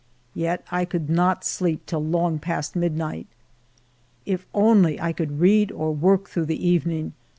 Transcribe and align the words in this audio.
Yet 0.33 0.65
I 0.71 0.83
could 0.83 1.11
not 1.11 1.43
sleep 1.45 1.85
till 1.85 2.03
long 2.03 2.39
past 2.39 2.75
midnight. 2.75 3.27
If 4.25 4.47
only 4.51 4.99
I 4.99 5.13
could 5.13 5.39
read 5.39 5.71
or 5.71 5.91
work 5.93 6.27
through 6.27 6.45
the 6.45 6.67
evening 6.67 7.13